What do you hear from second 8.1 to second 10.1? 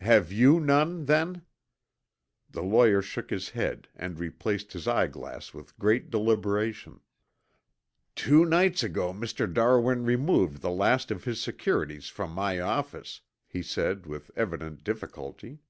"Two nights ago Mr. Darwin